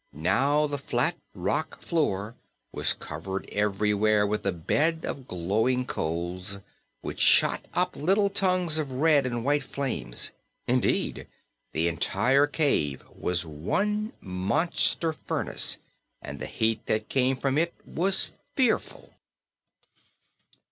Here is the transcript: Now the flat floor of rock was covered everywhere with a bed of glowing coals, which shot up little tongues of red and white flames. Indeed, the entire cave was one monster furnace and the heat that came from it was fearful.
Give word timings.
Now 0.13 0.65
the 0.65 0.79
flat 0.79 1.13
floor 1.35 1.41
of 1.61 2.25
rock 2.25 2.37
was 2.71 2.93
covered 2.93 3.47
everywhere 3.51 4.25
with 4.25 4.43
a 4.47 4.51
bed 4.51 5.05
of 5.05 5.27
glowing 5.27 5.85
coals, 5.85 6.57
which 7.01 7.19
shot 7.21 7.67
up 7.75 7.95
little 7.95 8.31
tongues 8.31 8.79
of 8.79 8.93
red 8.93 9.27
and 9.27 9.45
white 9.45 9.61
flames. 9.61 10.31
Indeed, 10.67 11.27
the 11.71 11.87
entire 11.87 12.47
cave 12.47 13.03
was 13.15 13.45
one 13.45 14.13
monster 14.21 15.13
furnace 15.13 15.77
and 16.19 16.39
the 16.39 16.47
heat 16.47 16.87
that 16.87 17.07
came 17.07 17.37
from 17.37 17.59
it 17.59 17.71
was 17.85 18.33
fearful. 18.55 19.13